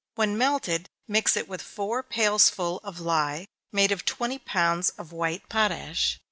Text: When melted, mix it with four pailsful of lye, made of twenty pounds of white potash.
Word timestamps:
When 0.15 0.35
melted, 0.35 0.89
mix 1.07 1.37
it 1.37 1.47
with 1.47 1.61
four 1.61 2.01
pailsful 2.01 2.79
of 2.83 2.99
lye, 2.99 3.45
made 3.71 3.91
of 3.91 4.03
twenty 4.03 4.39
pounds 4.39 4.89
of 4.97 5.11
white 5.11 5.47
potash. 5.47 6.19